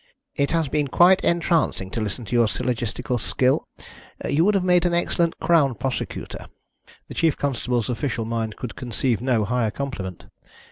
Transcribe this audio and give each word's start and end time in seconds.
"It 0.35 0.49
has 0.49 0.67
been 0.67 0.87
quite 0.87 1.23
entrancing 1.23 1.91
to 1.91 2.01
listen 2.01 2.25
to 2.25 2.35
your 2.35 2.47
syllogistical 2.47 3.19
skill. 3.19 3.67
You 4.27 4.43
would 4.43 4.55
have 4.55 4.63
made 4.63 4.83
an 4.83 4.95
excellent 4.95 5.37
Crown 5.39 5.75
Prosecutor." 5.75 6.47
The 7.07 7.13
chief 7.13 7.37
constable's 7.37 7.87
official 7.87 8.25
mind 8.25 8.55
could 8.55 8.75
conceive 8.75 9.21
no 9.21 9.45
higher 9.45 9.69
compliment. 9.69 10.25